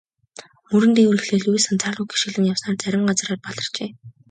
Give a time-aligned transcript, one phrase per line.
[0.71, 3.89] Мөрөн дээгүүр эхлээд Луис анзааралгүй гишгэлэн явснаас зарим газраар баларчээ.